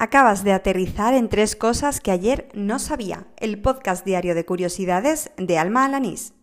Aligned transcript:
Acabas 0.00 0.44
de 0.44 0.52
aterrizar 0.52 1.12
en 1.12 1.28
tres 1.28 1.56
cosas 1.56 1.98
que 1.98 2.12
ayer 2.12 2.48
no 2.54 2.78
sabía. 2.78 3.26
El 3.36 3.60
podcast 3.60 4.04
diario 4.04 4.36
de 4.36 4.44
curiosidades 4.44 5.32
de 5.36 5.58
Alma 5.58 5.84
Alanís. 5.84 6.34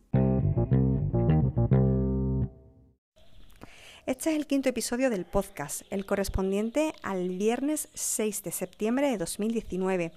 Este 4.05 4.31
es 4.31 4.36
el 4.36 4.46
quinto 4.46 4.68
episodio 4.68 5.10
del 5.10 5.23
podcast, 5.23 5.83
el 5.89 6.05
correspondiente 6.05 6.91
al 7.02 7.29
viernes 7.29 7.88
6 7.94 8.44
de 8.44 8.52
septiembre 8.52 9.10
de 9.10 9.18
2019. 9.18 10.12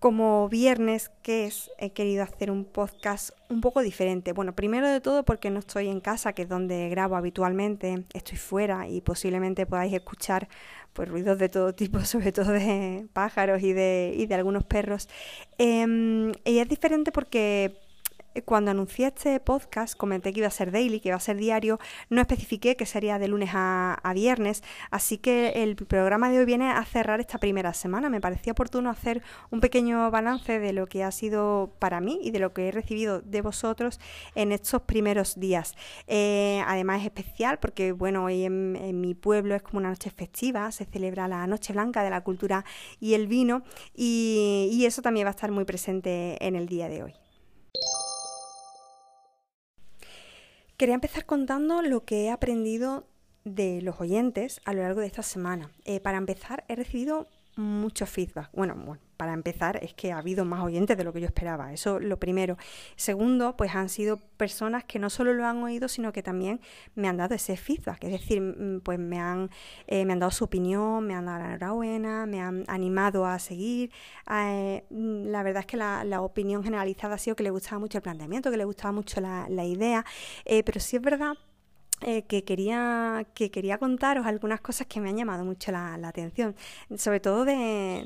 Como 0.00 0.48
viernes, 0.48 1.12
que 1.22 1.46
es, 1.46 1.70
he 1.78 1.92
querido 1.92 2.24
hacer 2.24 2.50
un 2.50 2.64
podcast 2.64 3.30
un 3.50 3.60
poco 3.60 3.82
diferente. 3.82 4.32
Bueno, 4.32 4.52
primero 4.52 4.88
de 4.88 5.00
todo 5.00 5.24
porque 5.24 5.48
no 5.50 5.60
estoy 5.60 5.88
en 5.88 6.00
casa, 6.00 6.32
que 6.32 6.42
es 6.42 6.48
donde 6.48 6.88
grabo 6.88 7.14
habitualmente, 7.14 8.04
estoy 8.12 8.36
fuera 8.36 8.88
y 8.88 9.00
posiblemente 9.00 9.64
podáis 9.64 9.92
escuchar 9.92 10.48
pues, 10.92 11.08
ruidos 11.08 11.38
de 11.38 11.48
todo 11.48 11.74
tipo, 11.74 12.00
sobre 12.04 12.32
todo 12.32 12.52
de 12.52 13.06
pájaros 13.12 13.62
y 13.62 13.72
de, 13.72 14.14
y 14.16 14.26
de 14.26 14.34
algunos 14.34 14.64
perros. 14.64 15.08
Em, 15.58 16.32
y 16.44 16.58
es 16.58 16.68
diferente 16.68 17.12
porque 17.12 17.81
cuando 18.44 18.70
anuncié 18.70 19.08
este 19.08 19.38
podcast, 19.40 19.96
comenté 19.96 20.32
que 20.32 20.40
iba 20.40 20.48
a 20.48 20.50
ser 20.50 20.70
daily, 20.70 21.00
que 21.00 21.08
iba 21.08 21.16
a 21.16 21.20
ser 21.20 21.36
diario, 21.36 21.78
no 22.08 22.20
especifiqué 22.20 22.76
que 22.76 22.86
sería 22.86 23.18
de 23.18 23.28
lunes 23.28 23.50
a, 23.52 23.98
viernes, 24.14 24.62
así 24.90 25.16
que 25.16 25.62
el 25.62 25.74
programa 25.74 26.30
de 26.30 26.38
hoy 26.38 26.44
viene 26.44 26.70
a 26.70 26.84
cerrar 26.84 27.20
esta 27.20 27.38
primera 27.38 27.72
semana. 27.72 28.10
Me 28.10 28.20
parecía 28.20 28.52
oportuno 28.52 28.90
hacer 28.90 29.22
un 29.50 29.60
pequeño 29.60 30.10
balance 30.10 30.58
de 30.58 30.72
lo 30.72 30.86
que 30.86 31.02
ha 31.02 31.10
sido 31.10 31.72
para 31.78 32.00
mí 32.00 32.20
y 32.22 32.30
de 32.30 32.38
lo 32.38 32.52
que 32.52 32.68
he 32.68 32.70
recibido 32.72 33.22
de 33.22 33.40
vosotros 33.40 34.00
en 34.34 34.52
estos 34.52 34.82
primeros 34.82 35.40
días. 35.40 35.74
Eh, 36.06 36.62
además 36.66 37.00
es 37.00 37.06
especial 37.06 37.58
porque, 37.58 37.92
bueno, 37.92 38.24
hoy 38.24 38.44
en, 38.44 39.00
mi 39.00 39.14
pueblo 39.14 39.54
es 39.54 39.62
como 39.62 39.78
una 39.78 39.88
noche 39.88 40.10
festiva, 40.10 40.70
se 40.72 40.84
celebra 40.84 41.26
la 41.26 41.46
Noche 41.46 41.72
Blanca 41.72 42.02
de 42.02 42.10
la 42.10 42.20
Cultura 42.22 42.64
y 43.00 43.14
el 43.14 43.26
Vino 43.26 43.62
y 43.94 44.84
eso 44.84 45.00
también 45.00 45.26
va 45.26 45.30
a 45.30 45.32
estar 45.36 45.50
muy 45.50 45.64
presente 45.64 46.36
en 46.46 46.56
el 46.56 46.66
día 46.66 46.88
de 46.88 47.02
hoy. 47.02 47.14
Quería 50.76 50.94
empezar 50.94 51.26
contando 51.26 51.82
lo 51.82 52.04
que 52.04 52.24
he 52.24 52.30
aprendido 52.30 53.06
de 53.44 53.82
los 53.82 54.00
oyentes 54.00 54.60
a 54.64 54.72
lo 54.72 54.82
largo 54.82 55.00
de 55.00 55.06
esta 55.06 55.22
semana. 55.22 55.70
Eh, 55.84 56.00
para 56.00 56.18
empezar, 56.18 56.64
he 56.68 56.76
recibido 56.76 57.28
mucho 57.56 58.06
feedback. 58.06 58.50
Bueno, 58.52 58.74
bueno, 58.74 59.00
para 59.22 59.34
empezar 59.34 59.78
es 59.84 59.94
que 59.94 60.10
ha 60.10 60.18
habido 60.18 60.44
más 60.44 60.64
oyentes 60.64 60.98
de 60.98 61.04
lo 61.04 61.12
que 61.12 61.20
yo 61.20 61.26
esperaba, 61.26 61.72
eso 61.72 62.00
lo 62.00 62.18
primero. 62.18 62.56
Segundo, 62.96 63.56
pues 63.56 63.72
han 63.72 63.88
sido 63.88 64.16
personas 64.36 64.82
que 64.82 64.98
no 64.98 65.10
solo 65.10 65.32
lo 65.32 65.46
han 65.46 65.62
oído, 65.62 65.86
sino 65.86 66.12
que 66.12 66.24
también 66.24 66.60
me 66.96 67.06
han 67.06 67.18
dado 67.18 67.36
ese 67.36 67.56
feedback, 67.56 68.02
es 68.02 68.10
decir, 68.10 68.40
mm, 68.40 68.80
pues 68.80 68.98
me 68.98 69.20
han, 69.20 69.48
eh, 69.86 70.04
me 70.04 70.12
han 70.14 70.18
dado 70.18 70.32
su 70.32 70.42
opinión, 70.42 71.06
me 71.06 71.14
han 71.14 71.26
dado 71.26 71.38
la 71.38 71.50
enhorabuena, 71.50 72.26
me 72.26 72.40
han 72.40 72.64
animado 72.66 73.24
a 73.24 73.38
seguir. 73.38 73.92
Eh, 74.28 74.82
mm, 74.90 75.26
la 75.28 75.44
verdad 75.44 75.60
es 75.60 75.66
que 75.66 75.76
la, 75.76 76.20
opinión 76.20 76.64
generalizada 76.64 77.14
ha 77.14 77.18
sido 77.18 77.36
que 77.36 77.44
le 77.44 77.50
gustaba 77.50 77.78
mucho 77.78 77.98
el 77.98 78.02
planteamiento, 78.02 78.50
que 78.50 78.56
le 78.56 78.64
gustaba 78.64 78.90
mucho 78.90 79.20
la, 79.20 79.64
idea, 79.64 80.04
eh, 80.44 80.64
pero 80.64 80.80
sí 80.80 80.96
es 80.96 81.02
verdad 81.02 81.34
eh, 82.04 82.22
que, 82.22 82.44
quería, 82.44 83.26
que 83.34 83.50
quería 83.50 83.78
contaros 83.78 84.26
algunas 84.26 84.60
cosas 84.60 84.86
que 84.86 85.00
me 85.00 85.08
han 85.08 85.16
llamado 85.16 85.44
mucho 85.44 85.72
la, 85.72 85.94
atención, 85.94 86.54
sobre 86.96 87.20
todo 87.20 87.44
de, 87.44 88.02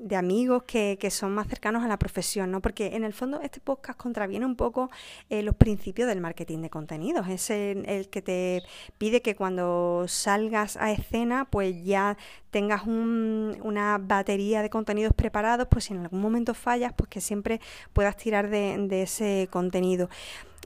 de, 0.00 0.16
amigos 0.16 0.64
que, 0.64 0.96
que, 0.98 1.10
son 1.10 1.34
más 1.34 1.46
cercanos 1.48 1.84
a 1.84 1.88
la 1.88 1.98
profesión, 1.98 2.50
¿no? 2.50 2.60
porque 2.60 2.96
en 2.96 3.04
el 3.04 3.12
fondo 3.12 3.40
este 3.40 3.60
podcast 3.60 3.98
contraviene 3.98 4.46
un 4.46 4.56
poco 4.56 4.90
eh, 5.30 5.42
los 5.42 5.54
principios 5.54 6.08
del 6.08 6.20
marketing 6.20 6.60
de 6.60 6.70
contenidos, 6.70 7.28
es 7.28 7.50
el, 7.50 8.08
que 8.08 8.22
te 8.22 8.62
pide 8.98 9.22
que 9.22 9.36
cuando 9.36 10.06
salgas 10.08 10.76
a 10.76 10.90
escena 10.90 11.44
pues 11.44 11.84
ya 11.84 12.16
tengas 12.50 12.86
un, 12.86 13.56
una 13.62 13.98
batería 13.98 14.62
de 14.62 14.70
contenidos 14.70 15.12
preparados, 15.14 15.68
pues 15.70 15.84
si 15.84 15.94
en 15.94 16.00
algún 16.00 16.20
momento 16.20 16.54
fallas, 16.54 16.92
pues 16.94 17.08
que 17.08 17.20
siempre 17.20 17.60
puedas 17.92 18.16
tirar 18.16 18.50
de, 18.50 18.76
de 18.88 19.02
ese 19.02 19.48
contenido. 19.50 20.08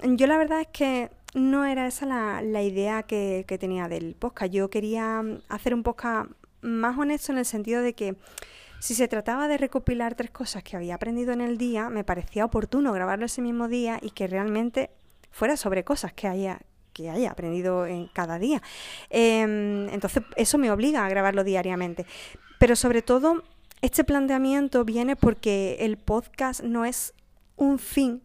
Yo 0.02 0.26
la 0.26 0.36
verdad 0.36 0.60
es 0.60 0.68
que 0.68 1.10
no 1.34 1.64
era 1.64 1.86
esa 1.86 2.06
la, 2.06 2.62
idea 2.62 3.02
que, 3.04 3.44
tenía 3.58 3.88
del 3.88 4.14
podcast. 4.14 4.52
Yo 4.52 4.70
quería 4.70 5.22
mm, 5.22 5.42
hacer 5.48 5.74
un 5.74 5.82
podcast 5.82 6.30
más 6.60 6.98
honesto 6.98 7.32
en 7.32 7.38
el 7.38 7.44
sentido 7.44 7.82
de 7.82 7.94
que 7.94 8.16
si 8.78 8.94
se 8.94 9.08
trataba 9.08 9.48
de 9.48 9.58
recopilar 9.58 10.14
tres 10.14 10.30
cosas 10.30 10.62
que 10.62 10.76
había 10.76 10.96
aprendido 10.96 11.32
en 11.32 11.40
el 11.40 11.56
día, 11.56 11.88
me 11.88 12.04
parecía 12.04 12.44
oportuno 12.44 12.92
grabarlo 12.92 13.26
ese 13.26 13.40
mismo 13.40 13.68
día 13.68 13.98
y 14.02 14.10
que 14.10 14.26
realmente 14.26 14.90
fuera 15.30 15.56
sobre 15.56 15.84
cosas 15.84 16.12
que 16.12 16.28
haya 16.28 16.60
que 16.92 17.08
haya 17.08 17.30
aprendido 17.30 17.86
en 17.86 18.08
cada 18.08 18.38
día. 18.38 18.60
Em, 19.08 19.88
entonces, 19.88 20.22
eso 20.36 20.58
me 20.58 20.70
obliga 20.70 21.06
a 21.06 21.08
grabarlo 21.08 21.42
diariamente. 21.42 22.04
Pero 22.58 22.76
sobre 22.76 23.00
todo, 23.00 23.42
este 23.80 24.04
planteamiento 24.04 24.84
viene 24.84 25.16
porque 25.16 25.78
el 25.80 25.96
podcast 25.96 26.62
no 26.62 26.84
es 26.84 27.14
un 27.56 27.78
fin, 27.78 28.22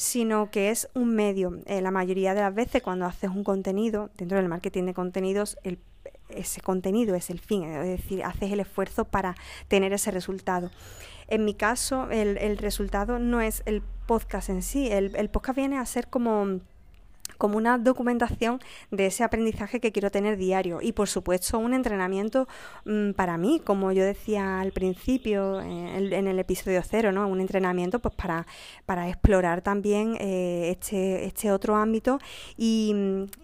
sino 0.00 0.50
que 0.50 0.70
es 0.70 0.88
un 0.94 1.14
medio. 1.14 1.58
Eh, 1.66 1.82
la 1.82 1.90
mayoría 1.90 2.32
de 2.32 2.40
las 2.40 2.54
veces 2.54 2.82
cuando 2.82 3.04
haces 3.04 3.28
un 3.28 3.44
contenido, 3.44 4.08
dentro 4.16 4.38
del 4.38 4.48
marketing 4.48 4.84
de 4.84 4.94
contenidos, 4.94 5.58
ese 6.30 6.62
contenido 6.62 7.14
es 7.14 7.28
el 7.28 7.38
fin, 7.38 7.64
es 7.64 7.86
decir, 7.86 8.24
haces 8.24 8.50
el 8.50 8.60
esfuerzo 8.60 9.04
para 9.04 9.36
tener 9.68 9.92
ese 9.92 10.10
resultado. 10.10 10.70
En 11.28 11.44
mi 11.44 11.52
caso, 11.52 12.08
el, 12.10 12.56
resultado 12.56 13.18
no 13.18 13.42
es 13.42 13.62
el 13.66 13.82
podcast 14.06 14.48
en 14.48 14.62
sí, 14.62 14.88
el 14.90 15.28
podcast 15.28 15.58
viene 15.58 15.76
a 15.76 15.84
ser 15.84 16.08
como 16.08 16.60
como 17.40 17.56
una 17.56 17.78
documentación 17.78 18.60
de 18.90 19.06
ese 19.06 19.24
aprendizaje 19.24 19.80
que 19.80 19.92
quiero 19.92 20.10
tener 20.10 20.36
diario 20.36 20.80
y 20.82 20.92
por 20.92 21.08
supuesto 21.08 21.58
un 21.58 21.72
entrenamiento 21.72 22.46
mm, 22.84 23.12
para 23.12 23.38
mí, 23.38 23.62
como 23.64 23.92
yo 23.92 24.04
decía 24.04 24.60
al 24.60 24.72
principio 24.72 25.62
eh, 25.62 25.96
en, 25.96 26.26
el 26.28 26.38
episodio 26.38 26.82
cero, 26.84 27.12
¿no? 27.12 27.26
un 27.26 27.40
entrenamiento 27.40 27.98
pues 27.98 28.14
para, 28.14 28.46
para 28.84 29.08
explorar 29.08 29.62
también 29.62 30.16
eh, 30.20 30.70
este, 30.70 31.24
este 31.24 31.50
otro 31.50 31.76
ámbito 31.76 32.18
y, 32.58 32.94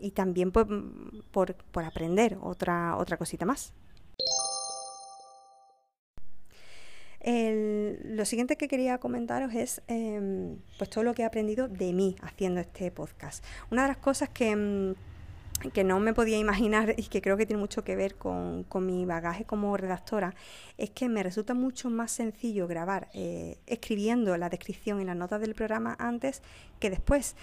y 0.02 0.10
también 0.10 0.52
pues, 0.52 0.66
por, 1.30 1.54
por 1.54 1.84
aprender 1.84 2.36
otra, 2.42 2.98
otra 2.98 3.16
cosita 3.16 3.46
más. 3.46 3.72
Lo 7.26 8.24
siguiente 8.24 8.56
que 8.56 8.68
quería 8.68 8.98
comentaros 8.98 9.52
es 9.52 9.82
em, 9.88 10.58
pues 10.78 10.88
todo 10.90 11.02
lo 11.02 11.12
que 11.12 11.22
he 11.22 11.24
aprendido 11.24 11.66
de 11.66 11.92
mí 11.92 12.14
haciendo 12.22 12.60
este 12.60 12.90
podcast. 12.92 13.44
Una 13.70 13.82
de 13.82 13.88
las 13.88 13.96
cosas 13.96 14.28
que, 14.28 14.50
em, 14.50 14.94
que 15.72 15.82
no 15.82 15.98
me 15.98 16.14
podía 16.14 16.38
imaginar 16.38 16.94
y 16.96 17.04
que 17.04 17.20
creo 17.22 17.36
que 17.36 17.44
tiene 17.44 17.60
mucho 17.60 17.82
que 17.82 17.96
ver 17.96 18.14
con, 18.14 18.62
con 18.64 18.86
mi 18.86 19.04
bagaje 19.06 19.44
como 19.44 19.76
redactora 19.76 20.34
es 20.78 20.90
que 20.90 21.08
me 21.08 21.24
resulta 21.24 21.52
mucho 21.54 21.90
más 21.90 22.12
sencillo 22.12 22.68
grabar 22.68 23.08
eh, 23.12 23.58
escribiendo 23.66 24.36
la 24.36 24.48
descripción 24.48 25.00
y 25.00 25.04
las 25.04 25.16
notas 25.16 25.40
del 25.40 25.54
programa 25.54 25.96
antes 25.98 26.42
que 26.78 26.90
después. 26.90 27.34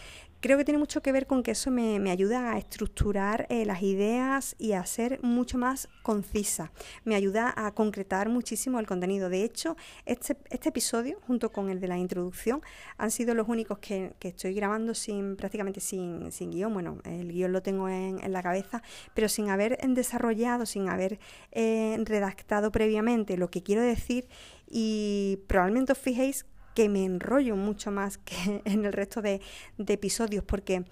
Creo 0.43 0.57
que 0.57 0.65
tiene 0.65 0.77
mucho 0.77 1.01
que 1.01 1.13
ver 1.13 1.25
con 1.25 1.41
que 1.41 1.51
eso 1.51 1.71
me, 1.71 2.11
ayuda 2.11 2.51
a 2.51 2.57
estructurar 2.57 3.47
eh, 3.49 3.63
las 3.63 3.81
ideas 3.81 4.57
y 4.59 4.73
a 4.73 4.85
ser 4.85 5.23
mucho 5.23 5.57
más 5.57 5.87
concisa. 6.01 6.73
Me 7.05 7.15
ayuda 7.15 7.53
a 7.55 7.73
concretar 7.73 8.27
muchísimo 8.27 8.77
el 8.81 8.85
contenido. 8.85 9.29
De 9.29 9.45
hecho, 9.45 9.77
este, 10.05 10.35
este 10.49 10.67
episodio, 10.67 11.17
junto 11.25 11.53
con 11.53 11.69
el 11.69 11.79
de 11.79 11.87
la 11.87 11.97
introducción, 11.97 12.61
han 12.97 13.09
sido 13.09 13.33
los 13.35 13.47
únicos 13.47 13.79
que, 13.79 14.15
estoy 14.19 14.53
grabando 14.53 14.93
sin 14.93 15.37
prácticamente 15.37 15.79
sin, 15.79 16.29
sin, 16.33 16.51
guion. 16.51 16.73
Bueno, 16.73 16.97
el 17.05 17.31
guion 17.31 17.53
lo 17.53 17.61
tengo 17.61 17.87
en, 17.87 18.19
la 18.29 18.43
cabeza, 18.43 18.83
pero 19.13 19.29
sin 19.29 19.49
haber 19.49 19.77
desarrollado, 19.77 20.65
sin 20.65 20.89
haber 20.89 21.19
eh, 21.53 21.95
redactado 22.03 22.69
previamente 22.69 23.37
lo 23.37 23.49
que 23.49 23.63
quiero 23.63 23.81
decir 23.81 24.27
y 24.67 25.39
probablemente 25.47 25.93
os 25.93 25.99
fijéis 25.99 26.45
que 26.73 26.89
me 26.89 27.05
enrollo 27.05 27.55
mucho 27.55 27.91
más 27.91 28.17
que 28.17 28.61
en 28.65 28.85
el 28.85 28.93
resto 28.93 29.21
de, 29.21 29.41
episodios 29.77 30.43
porque 30.43 30.83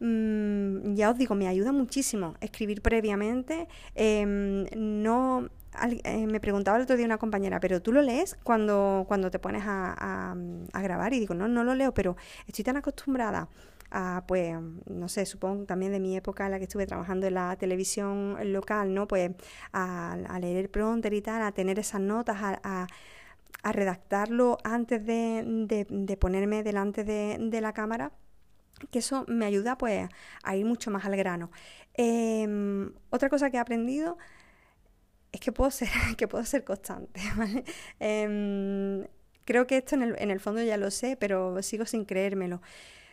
mm, 0.00 0.94
ya 0.94 1.10
os 1.10 1.18
digo, 1.18 1.34
me 1.34 1.48
ayuda 1.48 1.72
muchísimo 1.72 2.34
escribir 2.40 2.82
previamente. 2.82 3.68
Em, 3.94 4.66
no 4.76 5.48
eh, 6.04 6.26
me 6.26 6.40
preguntaba 6.40 6.76
el 6.76 6.82
otro 6.82 6.96
día 6.96 7.06
una 7.06 7.18
compañera, 7.18 7.60
pero 7.60 7.80
tú 7.80 7.92
lo 7.92 8.02
lees 8.02 8.36
cuando, 8.42 9.04
cuando 9.08 9.30
te 9.30 9.38
pones 9.38 9.62
a, 9.66 10.34
a, 10.72 10.82
grabar 10.82 11.12
y 11.14 11.20
digo, 11.20 11.34
no, 11.34 11.48
no 11.48 11.64
lo 11.64 11.74
leo, 11.74 11.94
pero 11.94 12.16
estoy 12.46 12.64
tan 12.64 12.76
acostumbrada 12.76 13.48
a, 13.90 14.24
pues, 14.26 14.56
no 14.86 15.08
sé, 15.08 15.26
supongo 15.26 15.64
también 15.64 15.92
de 15.92 16.00
mi 16.00 16.16
época 16.16 16.44
en 16.44 16.52
la 16.52 16.58
que 16.58 16.64
estuve 16.64 16.86
trabajando 16.86 17.26
en 17.26 17.34
la 17.34 17.56
televisión 17.56 18.36
local, 18.52 18.94
¿no? 18.94 19.08
Pues 19.08 19.32
a, 19.72 20.38
leer 20.40 20.56
el 20.58 20.68
pronter 20.68 21.12
y 21.14 21.22
tal, 21.22 21.42
a 21.42 21.52
tener 21.52 21.78
esas 21.78 22.00
notas, 22.00 22.36
a 22.40 22.60
a 22.62 22.86
redactarlo 23.62 24.58
antes 24.64 25.04
de, 25.04 26.18
ponerme 26.20 26.62
delante 26.62 27.04
de, 27.04 27.60
la 27.60 27.72
cámara, 27.72 28.12
que 28.90 29.00
eso 29.00 29.24
me 29.28 29.44
ayuda 29.44 29.76
pues 29.76 30.08
a 30.42 30.56
ir 30.56 30.64
mucho 30.64 30.90
más 30.90 31.04
al 31.04 31.16
grano. 31.16 31.50
Em, 31.94 32.92
otra 33.10 33.28
cosa 33.28 33.50
que 33.50 33.58
he 33.58 33.60
aprendido 33.60 34.16
es 35.32 35.40
que 35.40 35.52
puedo 35.52 35.70
ser, 35.70 35.88
que 36.16 36.28
puedo 36.28 36.44
ser 36.44 36.64
constante. 36.64 37.20
Em, 38.00 39.06
creo 39.44 39.66
que 39.66 39.78
esto 39.78 39.94
en 39.96 40.02
el, 40.02 40.16
en 40.18 40.30
el, 40.30 40.40
fondo 40.40 40.62
ya 40.62 40.76
lo 40.76 40.90
sé, 40.90 41.16
pero 41.16 41.62
sigo 41.62 41.84
sin 41.86 42.04
creérmelo. 42.04 42.60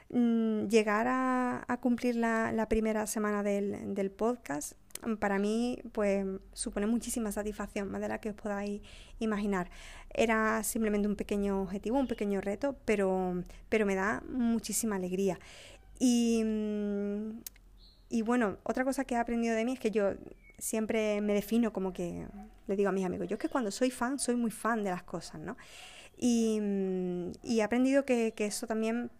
Mm, 0.09 0.67
llegar 0.67 1.05
a, 1.09 1.79
cumplir 1.81 2.15
la, 2.15 2.65
primera 2.69 3.07
semana 3.07 3.43
del, 3.43 3.93
del 3.93 4.09
podcast 4.11 4.73
para 5.19 5.39
mí 5.39 5.79
pues 5.91 6.25
supone 6.53 6.87
muchísima 6.87 7.31
satisfacción, 7.31 7.91
más 7.91 8.01
de 8.01 8.07
la 8.07 8.19
que 8.19 8.29
os 8.29 8.35
podáis 8.35 8.81
imaginar. 9.19 9.69
Era 10.13 10.63
simplemente 10.63 11.07
un 11.07 11.15
pequeño 11.15 11.61
objetivo, 11.61 11.99
un 11.99 12.07
pequeño 12.07 12.41
reto, 12.41 12.75
pero, 12.85 13.43
pero 13.69 13.85
me 13.85 13.95
da 13.95 14.23
muchísima 14.29 14.95
alegría. 14.95 15.39
Y, 15.99 16.43
y 18.09 18.21
bueno, 18.21 18.57
otra 18.63 18.83
cosa 18.83 19.05
que 19.05 19.15
he 19.15 19.17
aprendido 19.17 19.55
de 19.55 19.65
mí 19.65 19.73
es 19.73 19.79
que 19.79 19.91
yo 19.91 20.13
siempre 20.57 21.21
me 21.21 21.33
defino 21.33 21.71
como 21.71 21.93
que, 21.93 22.27
le 22.67 22.75
digo 22.75 22.89
a 22.89 22.91
mis 22.91 23.05
amigos, 23.05 23.27
yo 23.27 23.35
es 23.35 23.41
que 23.41 23.49
cuando 23.49 23.71
soy 23.71 23.91
fan, 23.91 24.19
soy 24.19 24.35
muy 24.35 24.51
fan 24.51 24.83
de 24.83 24.91
las 24.91 25.03
cosas, 25.03 25.39
¿no? 25.41 25.57
Y, 26.17 26.59
y 27.43 27.59
he 27.59 27.63
aprendido 27.63 28.05
que, 28.05 28.33
que 28.35 28.45
eso 28.45 28.65
también 28.65 29.11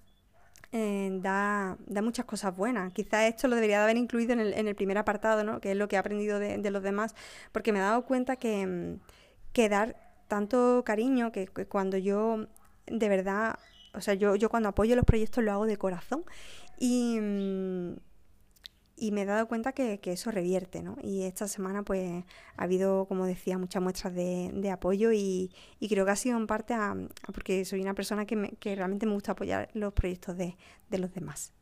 eh, 0.72 1.10
da, 1.22 1.78
da, 1.86 2.02
muchas 2.02 2.26
cosas 2.26 2.56
buenas. 2.56 2.92
Quizás 2.94 3.30
esto 3.30 3.48
lo 3.48 3.56
debería 3.56 3.78
de 3.78 3.84
haber 3.84 3.98
incluido 3.98 4.34
en 4.34 4.40
el, 4.40 4.54
en 4.54 4.68
el 4.68 4.76
primer 4.76 4.98
apartado, 4.98 5.44
¿no? 5.44 5.60
que 5.62 5.72
es 5.72 5.78
lo 5.78 5.88
que 5.88 5.96
he 5.96 6.00
aprendido 6.00 6.40
de, 6.40 6.58
de, 6.58 6.72
los 6.72 6.84
demás, 6.84 7.16
porque 7.52 7.72
me 7.72 7.80
he 7.80 7.82
dado 7.82 8.06
cuenta 8.06 8.36
que, 8.36 8.66
mm, 8.66 9.00
que 9.54 9.70
dar 9.70 9.96
tanto 10.28 10.84
cariño, 10.86 11.32
que, 11.32 11.48
que, 11.48 11.66
cuando 11.66 11.98
yo 11.98 12.48
de 12.88 13.10
verdad, 13.10 13.60
o 13.94 14.02
sea, 14.02 14.14
yo, 14.14 14.36
yo 14.36 14.50
cuando 14.50 14.70
apoyo 14.70 14.96
los 14.96 15.06
proyectos 15.06 15.44
lo 15.44 15.52
hago 15.52 15.66
de 15.66 15.78
corazón 15.78 16.24
y, 16.78 17.20
mm, 17.20 17.77
y 19.08 19.12
me 19.12 19.22
he 19.22 19.26
dado 19.26 19.48
cuenta 19.48 19.72
que, 19.72 20.00
que, 20.00 20.12
eso 20.12 20.32
revierte, 20.32 20.84
¿no? 20.84 20.98
Y 21.02 21.24
esta 21.24 21.48
semana 21.48 21.82
pues 21.84 22.26
ha 22.58 22.64
habido, 22.64 23.06
como 23.06 23.26
decía, 23.26 23.58
muchas 23.58 23.82
muestras 23.82 24.14
de, 24.14 24.70
apoyo 24.70 25.14
y, 25.14 25.50
y, 25.80 25.88
creo 25.88 26.04
que 26.04 26.12
ha 26.12 26.16
sido 26.18 26.38
en 26.38 26.46
parte 26.46 26.74
a, 26.74 26.94
porque 27.34 27.64
soy 27.64 27.82
una 27.82 27.94
persona 27.94 28.26
que, 28.26 28.58
que, 28.60 28.76
realmente 28.76 29.06
me 29.06 29.14
gusta 29.14 29.32
apoyar 29.32 29.70
los 29.74 29.94
proyectos 29.94 30.36
de, 30.36 30.58
de 30.90 30.98
los 30.98 31.14
demás. 31.14 31.54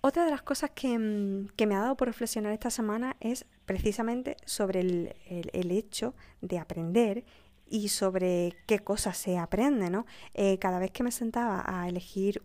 Otra 0.00 0.24
de 0.24 0.32
las 0.32 0.42
cosas 0.42 0.70
que, 0.74 0.98
mm, 0.98 1.50
que, 1.54 1.66
me 1.68 1.76
ha 1.76 1.80
dado 1.80 1.96
por 1.96 2.08
reflexionar 2.08 2.52
esta 2.52 2.70
semana 2.70 3.16
es 3.20 3.46
precisamente 3.66 4.36
sobre 4.46 4.80
el, 4.80 5.14
el 5.28 5.70
hecho 5.70 6.14
de 6.40 6.58
aprender 6.58 7.24
y 7.70 7.88
sobre 7.88 8.56
qué 8.66 8.78
cosas 8.78 9.16
se 9.16 9.38
aprende, 9.38 9.90
¿no? 9.90 10.06
Eh, 10.34 10.58
cada 10.58 10.78
vez 10.78 10.90
que 10.90 11.02
me 11.02 11.10
sentaba 11.10 11.62
a 11.66 11.88
elegir 11.88 12.40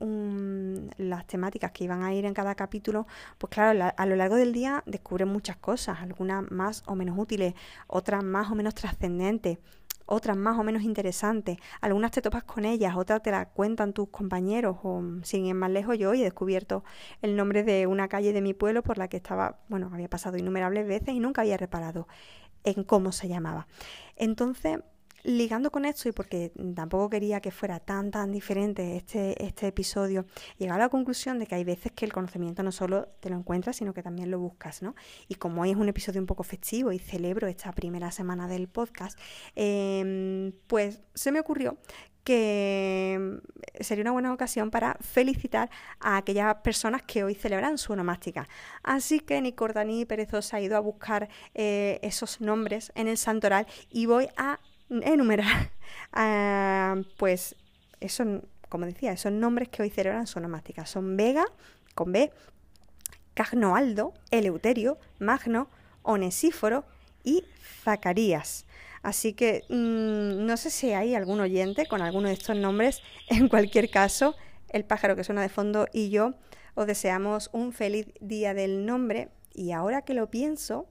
las 0.98 1.28
temáticas 1.28 1.72
que 1.72 1.86
iban 1.86 2.04
a 2.04 2.14
ir 2.14 2.26
en 2.26 2.34
cada 2.34 2.56
capítulo, 2.56 3.08
pues 3.38 3.52
claro, 3.52 3.78
la, 3.78 3.90
a 3.90 4.06
lo 4.06 4.16
largo 4.16 4.36
del 4.36 4.54
día 4.54 4.84
descubres 4.86 5.28
muchas 5.28 5.58
cosas, 5.58 6.00
algunas 6.02 6.50
más 6.52 6.84
o 6.88 6.96
menos 6.96 7.18
útiles, 7.18 7.54
otras 7.88 8.24
más 8.24 8.52
o 8.52 8.56
menos 8.56 8.76
trascendentes, 8.76 9.60
otras 10.06 10.36
más 10.36 10.58
o 10.60 10.64
menos 10.64 10.84
interesantes, 10.84 11.58
algunas 11.82 12.12
te 12.12 12.22
topas 12.22 12.44
con 12.44 12.66
ellas, 12.66 12.96
otras 12.96 13.22
te 13.22 13.32
las 13.32 13.48
cuentan 13.48 13.94
tus 13.94 14.10
compañeros, 14.10 14.78
o 14.84 15.02
sin 15.24 15.46
ir 15.46 15.56
más 15.56 15.72
lejos, 15.72 15.98
yo 15.98 16.10
hoy 16.10 16.22
he 16.22 16.24
descubierto 16.24 16.84
el 17.22 17.36
nombre 17.36 17.64
de 17.64 17.88
una 17.88 18.08
calle 18.08 18.34
de 18.34 18.42
mi 18.42 18.54
pueblo 18.54 18.84
por 18.84 18.98
la 18.98 19.08
que 19.08 19.18
estaba, 19.18 19.60
bueno, 19.70 19.90
había 19.94 20.10
pasado 20.10 20.38
innumerables 20.38 20.88
veces 20.88 21.14
y 21.14 21.20
nunca 21.20 21.42
había 21.42 21.58
reparado 21.58 22.08
en 22.64 22.84
cómo 22.84 23.12
se 23.12 23.28
llamaba. 23.28 23.68
Entonces, 24.16 24.80
ligando 25.24 25.72
con 25.72 25.86
esto 25.86 26.10
y 26.10 26.12
porque 26.12 26.52
tampoco 26.76 27.10
quería 27.10 27.42
que 27.42 27.52
fuera 27.52 27.80
tan 27.80 28.12
tan 28.12 28.32
diferente 28.32 28.98
este, 28.98 29.44
este 29.44 29.68
episodio, 29.68 30.26
llegar 30.58 30.80
a 30.80 30.84
la 30.84 30.90
conclusión 30.90 31.40
de 31.40 31.48
que 31.48 31.56
hay 31.56 31.64
veces 31.64 31.92
que 31.92 32.06
el 32.06 32.14
conocimiento 32.14 32.64
no 32.64 32.72
solo 32.72 33.08
te 33.20 33.30
lo 33.30 33.38
encuentras, 33.38 33.78
sino 33.78 33.94
que 33.94 34.04
también 34.04 34.32
lo 34.32 34.40
buscas, 34.40 34.82
¿no? 34.82 34.96
Y 35.28 35.36
como 35.36 35.62
hoy 35.62 35.72
es 35.72 35.78
un 35.78 35.90
episodio 35.90 36.20
un 36.20 36.28
poco 36.28 36.44
festivo 36.44 36.92
y 36.92 37.00
celebro 37.00 37.48
esta 37.48 37.72
primera 37.72 38.12
semana 38.12 38.48
del 38.48 38.68
podcast, 38.68 39.18
eh, 39.56 40.54
pues 40.68 41.02
se 41.14 41.32
me 41.32 41.40
ocurrió 41.40 41.78
que 42.24 43.40
sería 43.80 44.04
una 44.04 44.12
buena 44.12 44.34
ocasión 44.34 44.72
para 44.72 44.98
felicitar 45.02 45.70
a 46.00 46.18
aquellas 46.18 46.56
personas 46.56 47.04
que 47.04 47.24
hoy 47.24 47.36
celebran 47.36 47.78
su 47.78 47.94
onomástica. 47.94 48.48
Así 48.82 49.20
que 49.20 49.42
ni 49.42 49.54
corta 49.54 49.84
ni 49.84 50.06
perezosa 50.06 50.58
ha 50.58 50.62
ido 50.62 50.78
a 50.78 50.80
buscar 50.80 51.30
eh, 51.54 52.00
esos 52.02 52.40
nombres 52.40 52.92
en 52.96 53.08
el 53.08 53.18
santoral 53.18 53.68
y 53.90 54.06
voy 54.06 54.30
a 54.38 54.60
enumerar, 55.04 55.72
uh, 56.16 57.04
pues, 57.18 57.56
eso, 58.00 58.42
como 58.70 58.86
decía, 58.86 59.14
esos 59.14 59.32
nombres 59.32 59.70
que 59.70 59.82
hoy 59.82 59.90
celebran 59.90 60.28
son 60.28 60.44
onomásticas. 60.44 60.90
Son 60.90 61.18
Vega, 61.18 61.46
con 61.96 62.12
B, 62.12 62.32
Cagnoaldo, 63.34 64.14
Eleuterio, 64.32 64.98
Magno, 65.20 65.70
Onesíforo 66.04 66.86
y 67.24 67.44
Zacarías. 67.84 68.66
Así 69.02 69.34
que 69.34 69.64
mmm, 69.70 70.46
no 70.46 70.58
sé 70.58 70.70
si 70.70 70.94
hay 70.94 71.16
algún 71.16 71.42
oyente 71.42 71.86
con 71.86 72.02
alguno 72.02 72.28
de 72.28 72.34
estos 72.34 72.56
nombres. 72.56 73.02
En 73.30 73.50
cualquier 73.50 73.90
caso, 73.90 74.36
el 74.70 74.86
pájaro 74.86 75.16
que 75.16 75.24
suena 75.24 75.42
de 75.42 75.50
fondo 75.50 75.88
y 75.92 76.10
yo 76.10 76.34
os 76.76 76.88
deseamos 76.88 77.50
un 77.54 77.74
feliz 77.74 78.08
día 78.20 78.54
del 78.54 78.86
nombre. 78.86 79.30
Y 79.54 79.72
ahora 79.72 80.02
que 80.02 80.14
lo 80.14 80.30
pienso, 80.32 80.88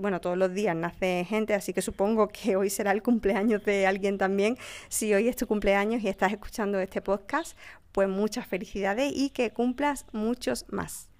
bueno, 0.00 0.20
todos 0.20 0.38
los 0.38 0.52
días 0.54 0.74
nace 0.74 1.26
gente, 1.28 1.54
así 1.54 1.72
que 1.72 1.82
supongo 1.82 2.28
que 2.28 2.56
hoy 2.56 2.70
será 2.70 2.92
el 2.92 3.02
cumpleaños 3.02 3.62
de 3.64 3.86
alguien 3.86 4.16
también. 4.16 4.56
Si 4.88 5.12
hoy 5.12 5.28
es 5.28 5.36
tu 5.36 5.46
cumpleaños 5.46 6.02
y 6.02 6.08
estás 6.08 6.32
escuchando 6.32 6.80
este 6.80 7.02
podcast, 7.02 7.56
pues 7.92 8.08
muchas 8.08 8.46
felicidades 8.46 9.12
y 9.14 9.30
que 9.30 9.50
cumplas 9.50 10.06
muchos 10.12 10.64
más. 10.70 11.10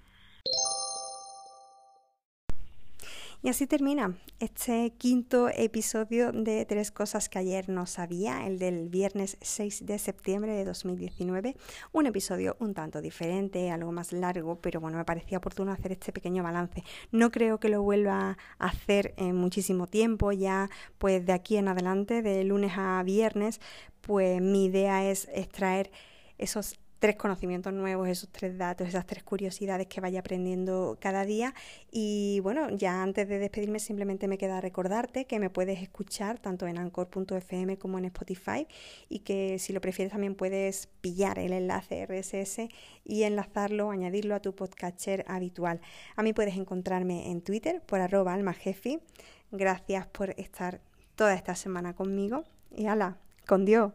Y 3.43 3.49
así 3.49 3.65
termina 3.65 4.15
este 4.39 4.93
quinto 4.99 5.49
episodio 5.49 6.31
de 6.31 6.63
Tres 6.65 6.91
Cosas 6.91 7.27
que 7.27 7.39
ayer 7.39 7.69
no 7.69 7.87
sabía, 7.87 8.45
el 8.45 8.59
del 8.59 8.87
viernes 8.87 9.35
6 9.41 9.87
de 9.87 9.97
septiembre 9.97 10.53
de 10.53 10.63
2019. 10.63 11.55
Un 11.91 12.05
episodio 12.05 12.55
un 12.59 12.75
tanto 12.75 13.01
diferente, 13.01 13.71
algo 13.71 13.91
más 13.91 14.13
largo, 14.13 14.57
pero 14.61 14.79
bueno, 14.79 14.99
me 14.99 15.05
parecía 15.05 15.39
oportuno 15.39 15.71
hacer 15.71 15.91
este 15.91 16.11
pequeño 16.11 16.43
balance. 16.43 16.83
No 17.11 17.31
creo 17.31 17.59
que 17.59 17.69
lo 17.69 17.81
vuelva 17.81 18.37
a 18.59 18.65
hacer 18.67 19.15
en 19.17 19.35
muchísimo 19.37 19.87
tiempo, 19.87 20.31
ya 20.31 20.69
pues 20.99 21.25
de 21.25 21.33
aquí 21.33 21.57
en 21.57 21.67
adelante, 21.67 22.21
de 22.21 22.43
lunes 22.43 22.73
a 22.77 23.01
viernes, 23.01 23.59
pues 24.01 24.39
mi 24.39 24.65
idea 24.65 25.09
es 25.09 25.27
extraer 25.33 25.89
esos 26.37 26.80
tres 27.01 27.15
conocimientos 27.15 27.73
nuevos, 27.73 28.07
esos 28.07 28.29
tres 28.29 28.59
datos, 28.59 28.87
esas 28.87 29.07
tres 29.07 29.23
curiosidades 29.23 29.87
que 29.87 29.99
vaya 29.99 30.19
aprendiendo 30.19 30.99
cada 31.01 31.25
día. 31.25 31.55
Y 31.91 32.39
bueno, 32.41 32.69
ya 32.69 33.01
antes 33.01 33.27
de 33.27 33.39
despedirme 33.39 33.79
simplemente 33.79 34.27
me 34.27 34.37
queda 34.37 34.61
recordarte 34.61 35.25
que 35.25 35.39
me 35.39 35.49
puedes 35.49 35.81
escuchar 35.81 36.37
tanto 36.37 36.67
en 36.67 36.77
anchor.fm 36.77 37.79
como 37.79 37.97
en 37.97 38.05
Spotify 38.05 38.67
y 39.09 39.19
que 39.19 39.57
si 39.57 39.73
lo 39.73 39.81
prefieres 39.81 40.11
también 40.11 40.35
puedes 40.35 40.89
pillar 41.01 41.39
el 41.39 41.53
enlace 41.53 42.05
RSS 42.05 42.69
y 43.03 43.23
enlazarlo, 43.23 43.89
añadirlo 43.89 44.35
a 44.35 44.39
tu 44.39 44.53
podcatcher 44.53 45.25
habitual. 45.27 45.81
A 46.15 46.21
mí 46.21 46.33
puedes 46.33 46.55
encontrarme 46.55 47.31
en 47.31 47.41
Twitter 47.41 47.81
por 47.81 47.99
arroba 47.99 48.35
almajefi. 48.35 48.99
Gracias 49.51 50.05
por 50.05 50.29
estar 50.39 50.81
toda 51.15 51.33
esta 51.33 51.55
semana 51.55 51.95
conmigo 51.95 52.43
y 52.75 52.85
ala, 52.85 53.17
con 53.47 53.65
Dios. 53.65 53.91